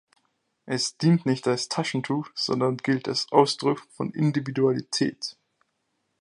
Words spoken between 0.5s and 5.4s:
Es dient nicht als Taschentuch, sondern gilt als Ausdruck von Individualität.